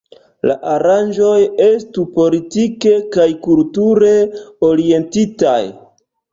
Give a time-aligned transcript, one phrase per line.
[0.51, 4.13] La aranĝoj estu politike kaj kulture
[4.73, 5.59] orientitaj.